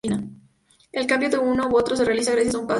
El 0.93 1.05
cambio 1.05 1.29
de 1.29 1.37
uno 1.37 1.61
a 1.61 1.69
otro 1.75 1.95
se 1.95 2.03
realiza 2.03 2.31
gracias 2.31 2.55
a 2.55 2.57
un 2.57 2.61
paso 2.61 2.61
a 2.61 2.61
nivel. 2.61 2.69